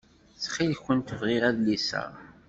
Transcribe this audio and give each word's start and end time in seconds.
Ttxil-kent 0.33 1.15
bɣiɣ 1.19 1.43
adlis-a. 1.49 2.03